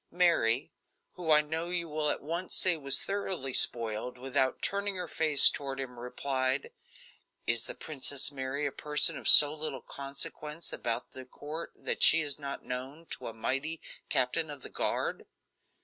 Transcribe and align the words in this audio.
Mary, 0.09 0.71
who 1.13 1.29
I 1.29 1.41
know 1.41 1.69
you 1.69 1.87
will 1.87 2.09
at 2.09 2.23
once 2.23 2.55
say 2.55 2.75
was 2.75 2.99
thoroughly 2.99 3.53
spoiled, 3.53 4.17
without 4.17 4.59
turning 4.63 4.95
her 4.95 5.07
face 5.07 5.47
toward 5.47 5.79
him, 5.79 5.99
replied: 5.99 6.71
"Is 7.45 7.65
the 7.65 7.75
Princess 7.75 8.31
Mary 8.31 8.65
a 8.65 8.71
person 8.71 9.15
of 9.15 9.27
so 9.27 9.53
little 9.53 9.83
consequence 9.83 10.73
about 10.73 11.11
the 11.11 11.23
court 11.25 11.73
that 11.75 12.01
she 12.01 12.21
is 12.21 12.39
not 12.39 12.65
known 12.65 13.05
to 13.11 13.27
a 13.27 13.33
mighty 13.35 13.79
captain 14.09 14.49
of 14.49 14.63
the 14.63 14.71
guard?" 14.71 15.27